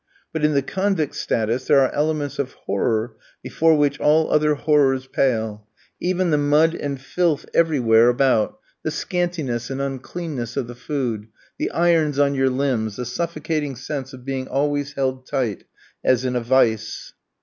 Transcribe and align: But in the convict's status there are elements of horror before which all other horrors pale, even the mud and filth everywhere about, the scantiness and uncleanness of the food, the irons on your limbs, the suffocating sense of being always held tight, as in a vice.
But 0.33 0.43
in 0.43 0.55
the 0.55 0.63
convict's 0.63 1.19
status 1.19 1.65
there 1.67 1.79
are 1.81 1.93
elements 1.93 2.39
of 2.39 2.53
horror 2.53 3.13
before 3.43 3.77
which 3.77 3.99
all 3.99 4.31
other 4.31 4.55
horrors 4.55 5.05
pale, 5.05 5.67
even 5.99 6.31
the 6.31 6.39
mud 6.39 6.73
and 6.73 6.99
filth 6.99 7.45
everywhere 7.53 8.09
about, 8.09 8.57
the 8.81 8.89
scantiness 8.89 9.69
and 9.69 9.79
uncleanness 9.79 10.57
of 10.57 10.65
the 10.65 10.73
food, 10.73 11.27
the 11.59 11.69
irons 11.69 12.17
on 12.17 12.33
your 12.33 12.49
limbs, 12.49 12.95
the 12.95 13.05
suffocating 13.05 13.75
sense 13.75 14.11
of 14.11 14.25
being 14.25 14.47
always 14.47 14.93
held 14.93 15.27
tight, 15.27 15.65
as 16.03 16.25
in 16.25 16.35
a 16.35 16.41
vice. 16.41 17.13